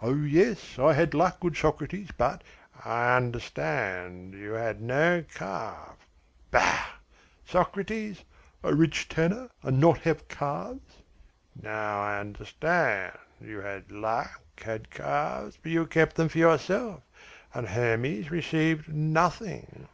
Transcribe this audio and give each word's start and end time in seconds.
"Oh, 0.00 0.14
yes, 0.14 0.78
I 0.78 0.94
had 0.94 1.12
luck, 1.12 1.40
good 1.40 1.58
Socrates, 1.58 2.08
but". 2.16 2.42
"I 2.86 3.18
understand, 3.18 4.32
you 4.32 4.52
had 4.54 4.80
no 4.80 5.26
calf." 5.34 5.98
"Bah! 6.50 6.86
Socrates, 7.44 8.24
a 8.62 8.74
rich 8.74 9.10
tanner 9.10 9.50
and 9.62 9.78
not 9.78 9.98
have 10.08 10.26
calves?" 10.28 11.02
"Now 11.54 12.00
I 12.00 12.18
understand. 12.18 13.18
You 13.42 13.58
had 13.60 13.90
luck, 13.92 14.40
had 14.62 14.88
calves, 14.90 15.58
but 15.62 15.70
you 15.70 15.84
kept 15.84 16.16
them 16.16 16.30
for 16.30 16.38
yourself, 16.38 17.02
and 17.52 17.68
Hermes 17.68 18.30
received 18.30 18.88
nothing." 18.88 19.86